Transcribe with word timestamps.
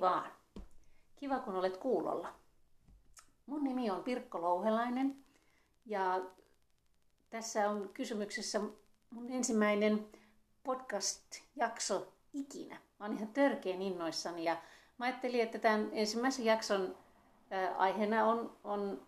Vaan. 0.00 0.32
Kiva, 1.16 1.38
kun 1.38 1.54
olet 1.54 1.76
kuulolla. 1.76 2.34
Mun 3.46 3.64
nimi 3.64 3.90
on 3.90 4.04
Pirkko 4.04 4.42
Louhelainen 4.42 5.24
ja 5.86 6.20
tässä 7.30 7.70
on 7.70 7.90
kysymyksessä 7.94 8.60
mun 9.10 9.30
ensimmäinen 9.30 10.08
podcast-jakso 10.64 12.12
ikinä. 12.32 12.74
Mä 12.74 13.06
oon 13.06 13.16
ihan 13.16 13.28
törkeen 13.28 13.82
innoissani 13.82 14.44
ja 14.44 14.56
mä 14.98 15.06
ajattelin, 15.06 15.40
että 15.40 15.58
tämän 15.58 15.88
ensimmäisen 15.92 16.44
jakson 16.44 16.96
aiheena 17.76 18.24
on, 18.24 18.56
on 18.64 19.06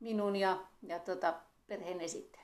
minun 0.00 0.36
ja, 0.36 0.66
ja 0.82 0.98
tota, 0.98 1.34
perheen 1.66 2.00
esittely. 2.00 2.42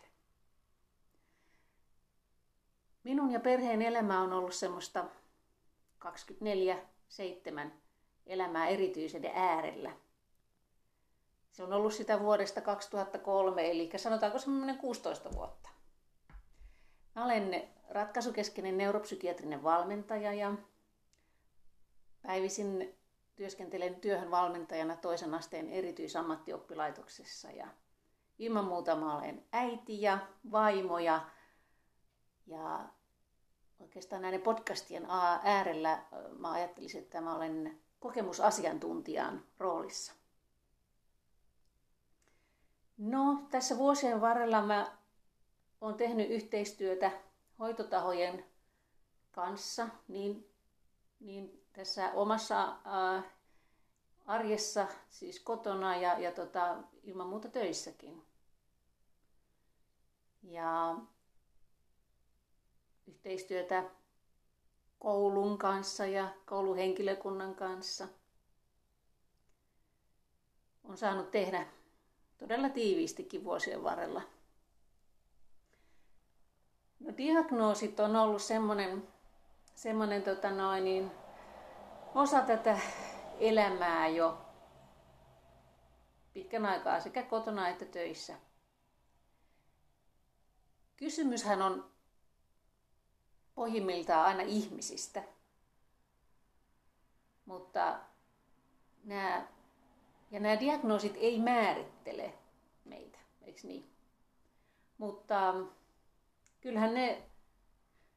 Minun 3.05 3.31
ja 3.31 3.41
perheen 3.41 3.83
elämä 3.83 4.21
on 4.21 4.33
ollut 4.33 4.55
semmoista 4.55 5.05
24-7 7.09 7.71
elämää 8.27 8.67
erityisyyden 8.67 9.33
äärellä. 9.35 9.91
Se 11.51 11.63
on 11.63 11.73
ollut 11.73 11.95
sitä 11.95 12.21
vuodesta 12.21 12.61
2003, 12.61 13.71
eli 13.71 13.91
sanotaanko 13.97 14.39
semmoinen 14.39 14.79
16 14.79 15.33
vuotta. 15.33 15.69
Mä 17.15 17.25
olen 17.25 17.69
ratkaisukeskeinen 17.91 18.79
neuropsykiatrinen 18.79 19.63
valmentaja 19.63 20.33
ja 20.33 20.53
päivisin 22.23 22.99
työskentelen 23.37 23.95
työhön 23.95 24.31
valmentajana 24.31 24.97
toisen 24.97 25.35
asteen 25.35 25.69
erityisammattioppilaitoksessa 25.69 27.51
ja 27.51 27.69
ilman 28.39 28.65
muuta 28.65 28.97
mä 28.97 29.19
olen 29.19 29.45
äiti 29.53 30.03
ja 30.03 30.19
vaimo 30.51 30.99
ja, 30.99 31.27
ja 32.47 32.89
oikeastaan 33.81 34.23
näiden 34.23 34.43
podcastien 34.43 35.07
äärellä 35.43 36.03
mä 36.39 36.53
ajattelisin, 36.53 37.03
että 37.03 37.21
mä 37.21 37.37
olen 37.37 37.81
kokemusasiantuntijan 38.01 39.45
roolissa. 39.59 40.13
No, 42.99 43.43
tässä 43.51 43.79
vuosien 43.79 44.21
varrella 44.21 44.63
mä 44.63 44.99
olen 45.81 45.95
tehnyt 45.95 46.31
yhteistyötä 46.31 47.11
hoitotahojen 47.59 48.45
kanssa, 49.33 49.89
niin, 50.09 50.51
niin 51.21 51.65
tässä 51.73 52.13
omassa 52.13 52.77
ää, 52.85 53.23
arjessa, 54.27 54.87
siis 55.09 55.41
kotona 55.41 55.97
ja, 55.97 56.19
ja 56.19 56.33
tota, 56.33 56.77
ilman 57.03 57.27
muuta 57.27 57.49
töissäkin. 57.49 58.23
Ja 60.43 60.97
yhteistyötä 63.09 63.85
koulun 64.99 65.59
kanssa 65.59 66.07
ja 66.07 66.29
kouluhenkilökunnan 66.47 67.55
kanssa. 67.55 68.09
On 70.85 70.97
saanut 70.97 71.31
tehdä 71.31 71.67
todella 72.39 72.69
tiiviistikin 72.69 73.45
vuosien 73.45 73.85
varrella. 73.85 74.23
No, 77.01 77.17
diagnoosit 77.17 78.01
on 78.01 78.17
ollut 78.17 78.43
semmoinen, 78.43 79.09
semmoinen 79.75 80.23
tota 80.23 80.51
noin, 80.51 80.85
niin, 80.85 81.11
osa 82.15 82.41
tätä 82.41 82.79
elämää 83.39 84.09
jo 84.09 84.39
pitkän 86.33 86.67
aikaa 86.67 87.01
sekä 87.01 87.23
kotona 87.23 87.69
että 87.69 87.85
töissä. 87.85 88.35
Kysymyshän 90.97 91.63
on 91.63 91.98
pohjimmiltaan 93.59 94.27
aina 94.27 94.43
ihmisistä. 94.43 95.23
Mutta 97.47 98.01
nämä, 99.05 99.47
ja 100.31 100.41
nämä 100.41 100.61
diagnoosit 100.61 101.15
ei 101.17 101.41
määrittele 101.41 102.35
meitä, 102.85 103.19
eikö 103.43 103.61
niin? 103.65 103.91
Mutta 104.99 105.55
kyllähän 106.61 106.95
ne 106.95 107.23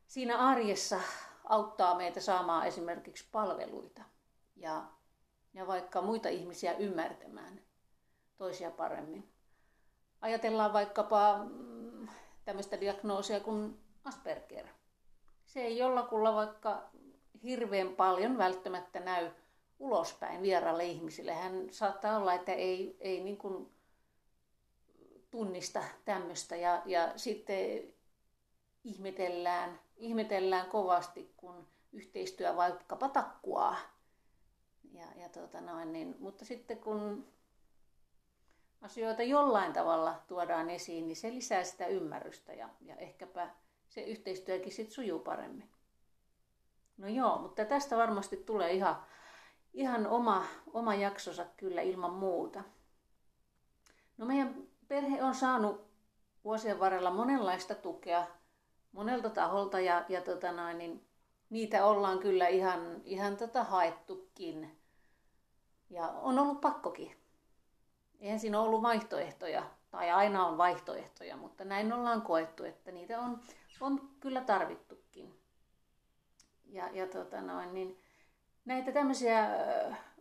siinä 0.08 0.38
arjessa 0.38 1.00
auttaa 1.46 1.98
meitä 1.98 2.22
saamaan 2.22 2.68
esimerkiksi 2.68 3.26
palveluita 3.32 4.02
ja, 4.56 4.84
ja 5.54 5.68
vaikka 5.68 6.02
muita 6.02 6.30
ihmisiä 6.30 6.74
ymmärtämään 6.74 7.62
toisia 8.38 8.72
paremmin. 8.72 9.32
Ajatellaan 10.22 10.74
vaikkapa 10.74 11.38
mm, 11.44 12.08
tämmöistä 12.46 12.82
diagnoosia 12.82 13.40
kuin 13.40 13.80
Asperger– 14.04 14.68
se 15.54 15.62
ei 15.62 15.78
jollakulla 15.78 16.36
vaikka 16.36 16.90
hirveän 17.44 17.96
paljon 17.96 18.38
välttämättä 18.38 19.00
näy 19.00 19.30
ulospäin 19.80 20.42
vieraalle 20.42 20.86
ihmisille. 20.86 21.34
Hän 21.34 21.68
saattaa 21.72 22.18
olla, 22.18 22.34
että 22.34 22.54
ei, 22.54 22.98
ei 23.00 23.24
niin 23.24 23.38
kuin 23.38 23.72
tunnista 25.32 25.84
tämmöistä 26.06 26.56
ja, 26.56 26.82
ja 26.86 27.14
sitten 27.16 27.94
ihmetellään, 28.84 29.80
ihmetellään 29.98 30.66
kovasti, 30.66 31.34
kun 31.38 31.68
yhteistyö 31.92 32.56
vaikkapa 32.56 33.10
takkuaa. 33.10 33.78
Ja, 34.92 35.06
ja 35.16 35.30
tota 35.30 35.62
noin, 35.62 35.94
niin, 35.94 36.16
mutta 36.20 36.46
sitten 36.46 36.80
kun 36.80 37.28
asioita 38.82 39.24
jollain 39.24 39.74
tavalla 39.74 40.22
tuodaan 40.28 40.70
esiin, 40.70 41.08
niin 41.08 41.16
se 41.16 41.34
lisää 41.34 41.64
sitä 41.64 41.88
ymmärrystä 41.88 42.54
ja, 42.54 42.70
ja 42.82 42.96
ehkäpä 42.96 43.50
se 43.92 44.02
yhteistyökin 44.02 44.72
sitten 44.72 44.96
sujuu 44.96 45.20
paremmin. 45.20 45.70
No 46.98 47.08
joo, 47.08 47.38
mutta 47.38 47.66
tästä 47.66 47.98
varmasti 47.98 48.38
tulee 48.38 48.72
ihan, 48.74 49.06
ihan 49.74 50.08
oma, 50.08 50.46
oma 50.74 50.96
jaksonsa 50.96 51.46
kyllä 51.58 51.82
ilman 51.82 52.14
muuta. 52.14 52.64
No 54.18 54.26
meidän 54.26 54.68
perhe 54.88 55.24
on 55.24 55.36
saanut 55.36 55.92
vuosien 56.44 56.80
varrella 56.80 57.12
monenlaista 57.12 57.76
tukea 57.76 58.28
monelta 58.92 59.30
taholta 59.30 59.80
ja, 59.80 60.06
ja 60.10 60.22
tota 60.22 60.52
noin, 60.52 60.78
niin 60.78 61.08
niitä 61.50 61.86
ollaan 61.86 62.20
kyllä 62.20 62.48
ihan, 62.48 63.02
ihan 63.04 63.38
tota 63.38 63.64
haettukin. 63.64 64.78
Ja 65.90 66.08
on 66.08 66.40
ollut 66.40 66.62
pakkokin. 66.62 67.18
Eihän 68.20 68.40
siinä 68.40 68.60
ollut 68.60 68.82
vaihtoehtoja, 68.82 69.64
tai 69.92 70.12
aina 70.12 70.48
on 70.48 70.58
vaihtoehtoja, 70.58 71.38
mutta 71.38 71.66
näin 71.66 71.94
ollaan 71.94 72.22
koettu, 72.22 72.64
että 72.64 72.92
niitä 72.92 73.20
on 73.20 73.42
on 73.82 74.10
kyllä 74.20 74.42
tarvittukin. 74.42 75.40
Ja, 76.66 76.90
ja 76.94 77.08
tota 77.08 77.42
noin, 77.42 77.74
niin 77.74 78.00
näitä 78.66 78.92
tämmöisiä 78.92 79.48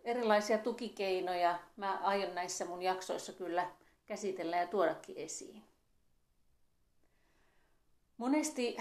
erilaisia 0.05 0.59
tukikeinoja 0.59 1.59
mä 1.77 1.99
aion 2.03 2.35
näissä 2.35 2.65
mun 2.65 2.83
jaksoissa 2.83 3.33
kyllä 3.33 3.71
käsitellä 4.07 4.57
ja 4.57 4.67
tuodakin 4.67 5.17
esiin. 5.17 5.65
Monesti 8.17 8.77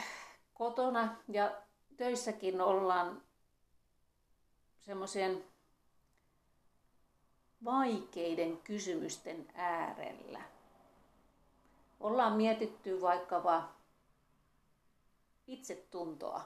kotona 0.53 1.15
ja 1.27 1.61
töissäkin 1.97 2.61
ollaan 2.61 3.21
semmoisen 4.79 5.43
vaikeiden 7.63 8.57
kysymysten 8.57 9.47
äärellä. 9.53 10.41
Ollaan 11.99 12.33
mietitty 12.33 13.01
vaikkapa 13.01 13.69
itsetuntoa. 15.47 16.41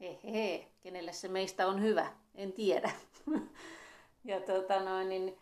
Hehe, 0.00 0.68
kenelle 0.80 1.12
se 1.12 1.28
meistä 1.28 1.66
on 1.66 1.82
hyvä, 1.82 2.12
en 2.34 2.52
tiedä. 2.52 2.90
ja 4.24 4.40
tota 4.40 4.80
noin, 4.80 5.08
niin 5.08 5.38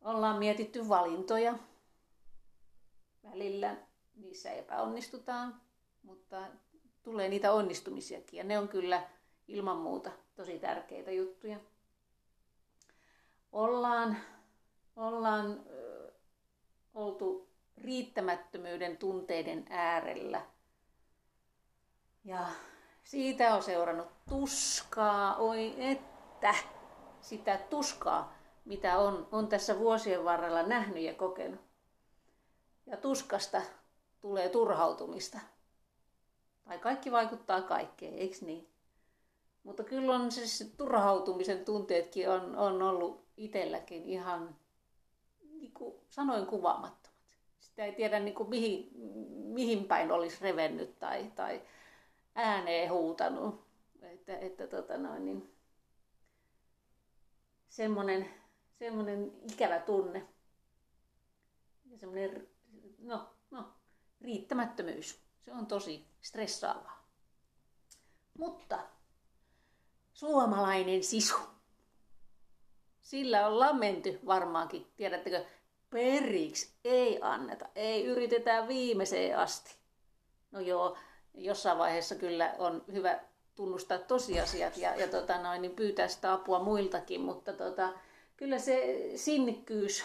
ollaan 0.00 0.38
mietitty 0.38 0.88
valintoja. 0.88 1.58
Välillä 3.24 3.76
niissä 4.16 4.50
epäonnistutaan, 4.50 5.60
mutta 6.02 6.46
tulee 7.02 7.28
niitä 7.28 7.52
onnistumisiakin 7.52 8.38
ja 8.38 8.44
ne 8.44 8.58
on 8.58 8.68
kyllä 8.68 9.02
ilman 9.48 9.76
muuta 9.76 10.10
tosi 10.36 10.58
tärkeitä 10.58 11.10
juttuja. 11.10 11.60
Ollaan, 13.52 14.16
ollaan 14.96 15.64
oltu 16.94 17.48
riittämättömyyden 17.76 18.96
tunteiden 18.96 19.66
äärellä 19.70 20.40
ja 22.24 22.46
siitä 23.04 23.54
on 23.54 23.62
seurannut 23.62 24.08
tuskaa, 24.28 25.36
oi 25.36 25.74
että, 25.78 26.54
sitä 27.20 27.58
tuskaa, 27.58 28.34
mitä 28.64 28.98
on, 28.98 29.28
on 29.32 29.48
tässä 29.48 29.78
vuosien 29.78 30.24
varrella 30.24 30.62
nähnyt 30.62 31.02
ja 31.02 31.14
kokenut. 31.14 31.60
Ja 32.86 32.96
tuskasta 32.96 33.62
tulee 34.20 34.48
turhautumista. 34.48 35.38
Tai 36.64 36.78
kaikki 36.78 37.12
vaikuttaa 37.12 37.62
kaikkeen, 37.62 38.14
eikö 38.14 38.36
niin? 38.40 38.68
Mutta 39.62 39.84
kyllä 39.84 40.14
on 40.14 40.32
siis 40.32 40.74
turhautumisen 40.76 41.64
tunteetkin 41.64 42.30
on, 42.30 42.56
on 42.56 42.82
ollut 42.82 43.24
itselläkin 43.36 44.04
ihan, 44.04 44.56
kuin 45.74 45.94
sanoin, 46.08 46.46
kuvaamattomat. 46.46 47.04
Sitä 47.60 47.84
ei 47.84 47.92
tiedä 47.92 48.20
niin 48.20 48.34
kuin 48.34 48.48
mihin, 48.48 48.90
mihin 49.52 49.84
päin 49.84 50.12
olisi 50.12 50.36
revennyt 50.40 50.98
tai, 50.98 51.32
tai 51.34 51.62
ääneen 52.34 52.90
huutanut. 52.90 53.64
Että, 54.02 54.38
että 54.38 54.66
tota 54.66 54.98
noin, 54.98 55.24
niin 55.24 55.54
semmoinen, 57.68 58.30
semmoinen 58.78 59.32
ikävä 59.52 59.78
tunne. 59.78 60.28
Ja 61.90 61.98
semmoinen, 61.98 62.48
no, 62.98 63.34
no, 63.50 63.74
riittämättömyys. 64.20 65.24
Se 65.44 65.52
on 65.52 65.66
tosi 65.66 66.06
stressaavaa. 66.20 67.08
Mutta 68.38 68.78
suomalainen 70.12 71.04
sisu. 71.04 71.36
Sillä 73.02 73.46
ollaan 73.46 73.76
menty 73.76 74.20
varmaankin, 74.26 74.86
tiedättekö, 74.96 75.46
periksi 75.94 76.74
ei 76.84 77.18
anneta, 77.22 77.68
ei 77.74 78.04
yritetä 78.04 78.68
viimeiseen 78.68 79.38
asti. 79.38 79.74
No 80.50 80.60
joo, 80.60 80.96
jossain 81.34 81.78
vaiheessa 81.78 82.14
kyllä 82.14 82.54
on 82.58 82.84
hyvä 82.92 83.20
tunnustaa 83.54 83.98
tosiasiat 83.98 84.76
ja, 84.76 84.96
ja 84.96 85.08
tota 85.08 85.42
noin, 85.42 85.62
niin 85.62 85.76
pyytää 85.76 86.08
sitä 86.08 86.32
apua 86.32 86.58
muiltakin, 86.58 87.20
mutta 87.20 87.52
tota, 87.52 87.92
kyllä 88.36 88.58
se 88.58 89.10
sinnikkyys 89.16 90.04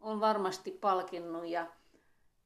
on 0.00 0.20
varmasti 0.20 0.70
palkinnut 0.70 1.46
ja, 1.46 1.66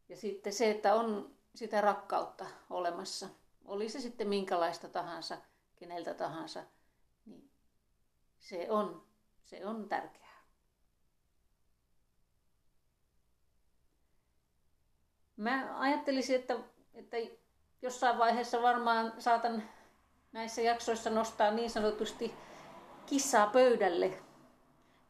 ja 0.08 0.16
sitten 0.16 0.52
se, 0.52 0.70
että 0.70 0.94
on 0.94 1.30
sitä 1.54 1.80
rakkautta 1.80 2.46
olemassa, 2.70 3.28
oli 3.64 3.88
se 3.88 4.00
sitten 4.00 4.28
minkälaista 4.28 4.88
tahansa, 4.88 5.38
keneltä 5.76 6.14
tahansa, 6.14 6.62
niin 7.26 7.50
se 8.38 8.66
on, 8.70 9.04
se 9.44 9.66
on 9.66 9.88
tärkeää. 9.88 10.29
Mä 15.40 15.78
ajattelisin, 15.78 16.36
että, 16.36 16.56
että 16.94 17.16
jossain 17.82 18.18
vaiheessa 18.18 18.62
varmaan 18.62 19.12
saatan 19.18 19.62
näissä 20.32 20.62
jaksoissa 20.62 21.10
nostaa 21.10 21.50
niin 21.50 21.70
sanotusti 21.70 22.34
kissaa 23.06 23.46
pöydälle. 23.46 24.12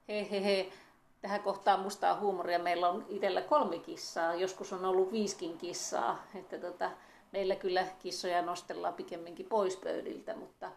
He 0.09 0.31
he 0.31 0.45
he. 0.45 0.73
Tähän 1.21 1.43
kohtaan 1.43 1.81
mustaa 1.81 2.21
huumoria. 2.21 2.59
Meillä 2.59 2.89
on 2.89 3.07
itsellä 3.09 3.43
kolme 3.43 3.79
kissaa. 3.79 4.35
Joskus 4.35 4.73
on 4.73 4.85
ollut 4.85 5.13
viiskin 5.13 5.59
kissaa. 5.59 6.27
Että 6.35 6.59
tota, 6.59 6.91
meillä 7.33 7.57
kyllä 7.57 7.87
kissoja 7.99 8.43
nostellaan 8.43 8.95
pikemminkin 8.95 9.47
pois 9.47 9.77
pöydiltä, 9.77 10.37
mutta, 10.37 10.73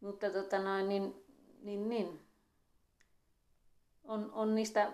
mutta 0.00 0.30
tota 0.30 0.58
noin, 0.58 0.88
niin, 0.88 1.24
niin, 1.62 1.88
niin. 1.88 2.20
On, 4.04 4.32
on 4.32 4.54
niistä 4.54 4.92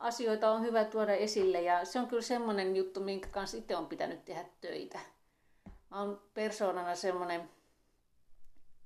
asioita 0.00 0.50
on 0.50 0.62
hyvä 0.62 0.84
tuoda 0.84 1.12
esille 1.12 1.62
ja 1.62 1.84
se 1.84 1.98
on 1.98 2.06
kyllä 2.06 2.22
semmoinen 2.22 2.76
juttu, 2.76 3.00
minkä 3.00 3.28
kanssa 3.28 3.56
itse 3.56 3.76
on 3.76 3.86
pitänyt 3.86 4.24
tehdä 4.24 4.44
töitä. 4.60 4.98
Mä 5.90 6.00
oon 6.00 6.22
persoonana 6.34 6.94
semmoinen 6.94 7.50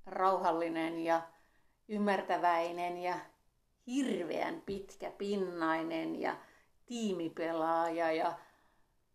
rauhallinen 0.07 0.99
ja 0.99 1.23
ymmärtäväinen 1.89 2.97
ja 2.97 3.19
hirveän 3.87 4.63
pitkä 4.67 5.11
pinnainen 5.11 6.21
ja 6.21 6.37
tiimipelaaja 6.87 8.13
ja, 8.13 8.39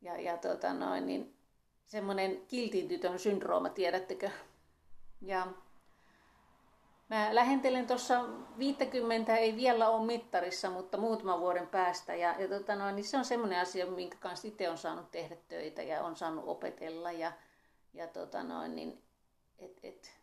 ja, 0.01 0.21
ja 0.21 0.37
tota 0.37 0.73
noin, 0.73 1.05
niin 1.05 1.37
semmoinen 1.85 2.41
kiltin 2.47 2.87
tytön 2.87 3.19
syndrooma, 3.19 3.69
tiedättekö? 3.69 4.29
Ja 5.21 5.47
mä 7.09 7.35
lähentelen 7.35 7.87
tuossa 7.87 8.25
50, 8.57 9.37
ei 9.37 9.55
vielä 9.55 9.89
ole 9.89 10.05
mittarissa, 10.05 10.69
mutta 10.69 10.97
muutaman 10.97 11.39
vuoden 11.39 11.67
päästä. 11.67 12.15
Ja, 12.15 12.35
ja 12.39 12.47
tota 12.47 12.75
noin, 12.75 12.95
niin 12.95 13.03
se 13.03 13.17
on 13.17 13.25
semmoinen 13.25 13.59
asia, 13.59 13.85
minkä 13.85 14.17
kanssa 14.19 14.47
itse 14.47 14.69
on 14.69 14.77
saanut 14.77 15.11
tehdä 15.11 15.35
töitä 15.47 15.81
ja 15.81 16.03
on 16.03 16.15
saanut 16.15 16.43
opetella. 16.47 17.11
Ja, 17.11 17.31
ja 17.93 18.07
tota 18.07 18.43
noin, 18.43 18.75
niin, 18.75 19.03
et, 19.59 19.79
et, 19.83 20.19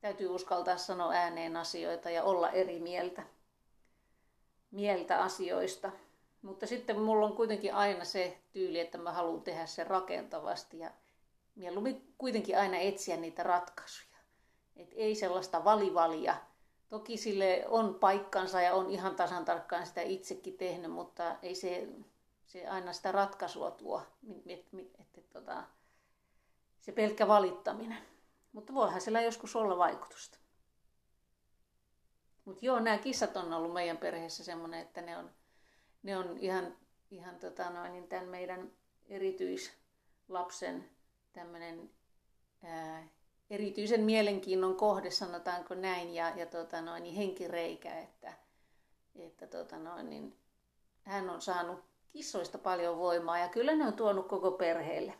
täytyy 0.00 0.28
uskaltaa 0.28 0.76
sanoa 0.76 1.12
ääneen 1.12 1.56
asioita 1.56 2.10
ja 2.10 2.24
olla 2.24 2.50
eri 2.50 2.80
mieltä, 2.80 3.22
mieltä 4.70 5.22
asioista. 5.22 5.92
Mutta 6.42 6.66
sitten 6.66 7.00
mulla 7.00 7.26
on 7.26 7.36
kuitenkin 7.36 7.74
aina 7.74 8.04
se 8.04 8.38
tyyli, 8.52 8.80
että 8.80 8.98
mä 8.98 9.12
haluan 9.12 9.42
tehdä 9.42 9.66
sen 9.66 9.86
rakentavasti 9.86 10.78
ja 10.78 10.90
mieluummin 11.54 12.14
kuitenkin 12.18 12.58
aina 12.58 12.76
etsiä 12.76 13.16
niitä 13.16 13.42
ratkaisuja. 13.42 14.17
Et 14.78 14.92
ei 14.96 15.14
sellaista 15.14 15.64
valivalia. 15.64 16.36
Toki 16.88 17.16
sille 17.16 17.64
on 17.68 17.94
paikkansa 17.94 18.60
ja 18.60 18.74
on 18.74 18.90
ihan 18.90 19.16
tasan 19.16 19.44
tarkkaan 19.44 19.86
sitä 19.86 20.00
itsekin 20.00 20.56
tehnyt, 20.56 20.90
mutta 20.90 21.36
ei 21.42 21.54
se, 21.54 21.88
se 22.46 22.68
aina 22.68 22.92
sitä 22.92 23.12
ratkaisua 23.12 23.70
tuo, 23.70 24.02
että 24.46 24.76
et, 24.78 24.90
et, 25.00 25.18
et, 25.18 25.30
tota, 25.30 25.64
se 26.80 26.92
pelkkä 26.92 27.28
valittaminen. 27.28 27.98
Mutta 28.52 28.74
voihan 28.74 29.00
sillä 29.00 29.20
joskus 29.20 29.56
olla 29.56 29.78
vaikutusta. 29.78 30.38
Mutta 32.44 32.66
joo, 32.66 32.80
nämä 32.80 32.98
kissat 32.98 33.36
on 33.36 33.52
ollut 33.52 33.72
meidän 33.72 33.96
perheessä 33.96 34.44
semmoinen, 34.44 34.80
että 34.80 35.00
ne 35.00 35.18
on, 35.18 35.30
ne 36.02 36.16
on 36.16 36.38
ihan, 36.38 36.76
ihan 37.10 37.38
tota 37.38 37.70
noin, 37.70 37.92
niin 37.92 38.08
tämän 38.08 38.28
meidän 38.28 38.72
erityislapsen 39.08 40.90
tämmöinen 41.32 41.90
erityisen 43.50 44.00
mielenkiinnon 44.00 44.76
kohde, 44.76 45.10
sanotaanko 45.10 45.74
näin, 45.74 46.14
ja, 46.14 46.28
ja 46.36 46.46
tota 46.46 46.80
noin, 46.80 47.02
niin 47.02 47.14
henkireikä, 47.14 47.98
että, 47.98 48.32
että 49.16 49.46
tota 49.46 49.78
noin, 49.78 50.10
niin 50.10 50.36
hän 51.02 51.30
on 51.30 51.40
saanut 51.40 51.84
kissoista 52.10 52.58
paljon 52.58 52.98
voimaa 52.98 53.38
ja 53.38 53.48
kyllä 53.48 53.76
ne 53.76 53.86
on 53.86 53.92
tuonut 53.92 54.28
koko 54.28 54.50
perheelle, 54.50 55.14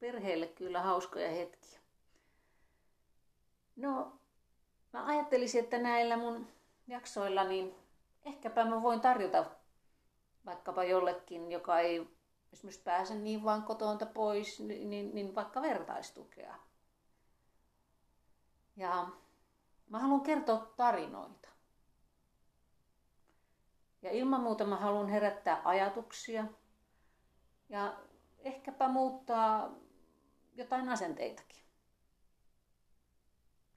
perheelle 0.00 0.46
kyllä 0.46 0.82
hauskoja 0.82 1.30
hetkiä. 1.30 1.78
No, 3.76 4.12
mä 4.92 5.06
ajattelisin, 5.06 5.64
että 5.64 5.78
näillä 5.78 6.16
mun 6.16 6.46
jaksoilla, 6.86 7.44
niin 7.44 7.74
ehkäpä 8.24 8.64
mä 8.64 8.82
voin 8.82 9.00
tarjota 9.00 9.44
vaikkapa 10.46 10.84
jollekin, 10.84 11.52
joka 11.52 11.80
ei 11.80 12.08
esimerkiksi 12.52 12.82
pääse 12.82 13.14
niin 13.14 13.44
vaan 13.44 13.62
kotoonta 13.62 14.06
pois, 14.06 14.60
niin, 14.60 14.90
niin, 14.90 15.14
niin 15.14 15.34
vaikka 15.34 15.62
vertaistukea. 15.62 16.54
Ja 18.78 19.08
mä 19.88 19.98
haluan 19.98 20.20
kertoa 20.20 20.72
tarinoita. 20.76 21.48
Ja 24.02 24.10
ilman 24.10 24.40
muuta 24.40 24.66
mä 24.66 24.76
haluan 24.76 25.08
herättää 25.08 25.62
ajatuksia 25.64 26.44
ja 27.68 27.96
ehkäpä 28.38 28.88
muuttaa 28.88 29.74
jotain 30.54 30.88
asenteitakin. 30.88 31.62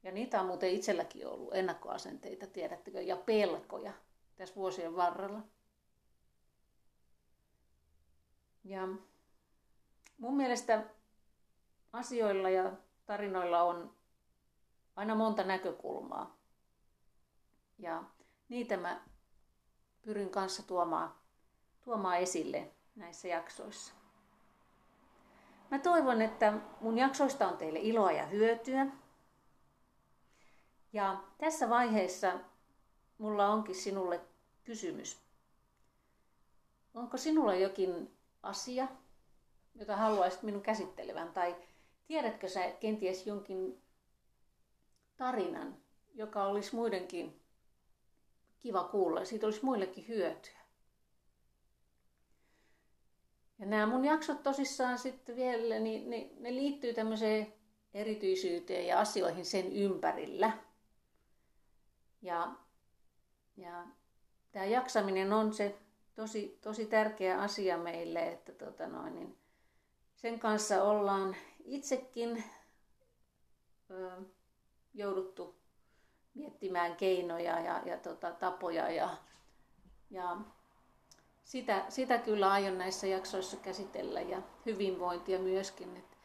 Ja 0.03 0.11
niitä 0.11 0.41
on 0.41 0.47
muuten 0.47 0.69
itselläkin 0.69 1.27
ollut, 1.27 1.55
ennakkoasenteita, 1.55 2.47
tiedättekö, 2.47 3.01
ja 3.01 3.15
pelkoja 3.15 3.93
tässä 4.35 4.55
vuosien 4.55 4.95
varrella. 4.95 5.41
Ja 8.63 8.87
mun 10.17 10.37
mielestä 10.37 10.85
asioilla 11.93 12.49
ja 12.49 12.71
tarinoilla 13.05 13.63
on 13.63 14.00
aina 15.01 15.15
monta 15.15 15.43
näkökulmaa. 15.43 16.37
Ja 17.79 18.03
niitä 18.49 18.77
mä 18.77 19.01
pyrin 20.01 20.29
kanssa 20.29 20.63
tuomaan, 20.63 21.13
tuomaan 21.83 22.17
esille 22.17 22.71
näissä 22.95 23.27
jaksoissa. 23.27 23.93
Mä 25.71 25.79
toivon, 25.79 26.21
että 26.21 26.53
mun 26.81 26.97
jaksoista 26.97 27.47
on 27.47 27.57
teille 27.57 27.79
iloa 27.79 28.11
ja 28.11 28.25
hyötyä. 28.25 28.87
Ja 30.93 31.23
tässä 31.37 31.69
vaiheessa 31.69 32.39
mulla 33.17 33.47
onkin 33.47 33.75
sinulle 33.75 34.21
kysymys. 34.63 35.21
Onko 36.93 37.17
sinulla 37.17 37.55
jokin 37.55 38.17
asia, 38.43 38.87
jota 39.75 39.95
haluaisit 39.95 40.43
minun 40.43 40.61
käsittelevän? 40.61 41.33
Tai 41.33 41.55
tiedätkö 42.07 42.49
sä 42.49 42.71
kenties 42.79 43.27
jonkin 43.27 43.80
tarinan, 45.21 45.77
joka 46.13 46.45
olisi 46.45 46.75
muidenkin 46.75 47.41
kiva 48.59 48.83
kuulla 48.83 49.25
siitä 49.25 49.47
olisi 49.47 49.65
muillekin 49.65 50.07
hyötyä? 50.07 50.59
Ja 53.59 53.65
nämä 53.65 53.85
mun 53.85 54.05
jaksot 54.05 54.43
tosissaan 54.43 54.99
sitten 54.99 55.35
vielä, 55.35 55.79
niin 55.79 56.09
ne, 56.09 56.29
ne 56.39 56.55
liittyy 56.55 56.93
tämmöiseen 56.93 57.53
erityisyyteen 57.93 58.87
ja 58.87 58.99
asioihin 58.99 59.45
sen 59.45 59.71
ympärillä. 59.71 60.57
Ja, 62.21 62.51
ja 63.57 63.87
tämä 64.51 64.65
jaksaminen 64.65 65.33
on 65.33 65.53
se 65.53 65.77
tosi, 66.15 66.57
tosi 66.61 66.85
tärkeä 66.85 67.41
asia 67.41 67.77
meille, 67.77 68.27
että 68.31 68.51
tota 68.51 68.87
noin, 68.87 69.15
niin 69.15 69.37
sen 70.15 70.39
kanssa 70.39 70.83
ollaan 70.83 71.35
itsekin 71.65 72.43
jouduttu 74.93 75.55
miettimään 76.33 76.95
keinoja 76.95 77.59
ja, 77.59 77.81
ja 77.85 77.97
tota, 77.97 78.31
tapoja 78.31 78.91
ja, 78.91 79.09
ja 80.09 80.37
sitä, 81.43 81.85
sitä 81.89 82.17
kyllä 82.17 82.51
aion 82.51 82.77
näissä 82.77 83.07
jaksoissa 83.07 83.57
käsitellä 83.57 84.21
ja 84.21 84.41
hyvinvointia 84.65 85.39
myöskin. 85.39 85.97
Et 85.97 86.17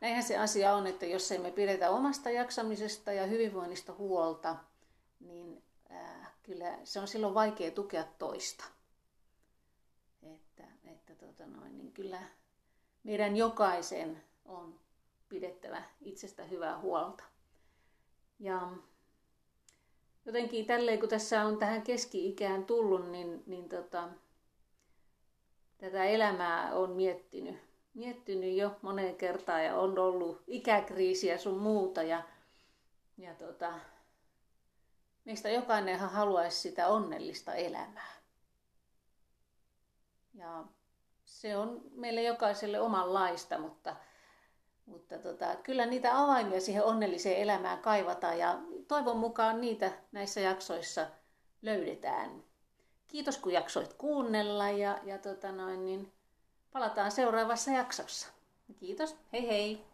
näinhän 0.00 0.22
se 0.22 0.38
asia 0.38 0.74
on, 0.74 0.86
että 0.86 1.06
jos 1.06 1.32
emme 1.32 1.50
pidetä 1.50 1.90
omasta 1.90 2.30
jaksamisesta 2.30 3.12
ja 3.12 3.26
hyvinvoinnista 3.26 3.92
huolta, 3.92 4.56
niin 5.20 5.62
kyllä 6.42 6.78
se 6.84 7.00
on 7.00 7.08
silloin 7.08 7.34
vaikea 7.34 7.70
tukea 7.70 8.04
toista. 8.18 8.64
Että, 10.22 10.64
että 10.84 11.14
tota 11.14 11.46
noin, 11.46 11.78
niin 11.78 11.92
kyllä 11.92 12.22
meidän 13.02 13.36
jokaisen 13.36 14.22
on 14.44 14.80
pidettävä 15.28 15.82
itsestä 16.00 16.44
hyvää 16.44 16.78
huolta. 16.78 17.24
Ja 18.40 18.70
jotenkin 20.24 20.66
tälleen, 20.66 21.00
kun 21.00 21.08
tässä 21.08 21.42
on 21.44 21.58
tähän 21.58 21.82
keski-ikään 21.82 22.64
tullut, 22.64 23.10
niin, 23.10 23.42
niin 23.46 23.68
tota, 23.68 24.08
tätä 25.78 26.04
elämää 26.04 26.74
on 26.74 26.90
miettinyt, 26.90 27.56
miettinyt 27.94 28.56
jo 28.56 28.76
moneen 28.82 29.16
kertaan 29.16 29.64
ja 29.64 29.78
on 29.78 29.98
ollut 29.98 30.42
ikäkriisiä 30.46 31.38
sun 31.38 31.58
muuta. 31.58 32.02
Ja, 32.02 32.22
ja 33.18 33.34
tota, 33.34 33.72
meistä 35.24 35.48
jokainenhan 35.48 36.10
haluaisi 36.10 36.60
sitä 36.60 36.88
onnellista 36.88 37.54
elämää. 37.54 38.20
Ja 40.34 40.64
se 41.24 41.56
on 41.56 41.80
meille 41.90 42.22
jokaiselle 42.22 42.80
omanlaista, 42.80 43.58
mutta, 43.58 43.96
mutta 44.90 45.18
tota, 45.18 45.56
kyllä 45.62 45.86
niitä 45.86 46.18
avaimia 46.20 46.60
siihen 46.60 46.84
onnelliseen 46.84 47.36
elämään 47.36 47.78
kaivataan 47.78 48.38
ja 48.38 48.58
toivon 48.88 49.16
mukaan 49.16 49.60
niitä 49.60 49.92
näissä 50.12 50.40
jaksoissa 50.40 51.06
löydetään. 51.62 52.42
Kiitos 53.08 53.38
kun 53.38 53.52
jaksoit 53.52 53.92
kuunnella 53.94 54.70
ja, 54.70 54.98
ja 55.04 55.18
tota 55.18 55.52
noin, 55.52 55.84
niin 55.84 56.12
palataan 56.72 57.10
seuraavassa 57.10 57.70
jaksossa. 57.70 58.28
Kiitos, 58.80 59.16
hei 59.32 59.48
hei! 59.48 59.89